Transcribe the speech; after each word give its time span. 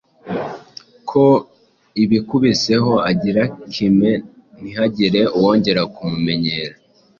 ko 1.09 1.25
ubikubiseho 2.03 2.93
agira 3.11 3.43
kime 3.71 4.11
ntihagire 4.61 5.21
uwongera 5.37 5.81
kumumenyera. 5.93 6.73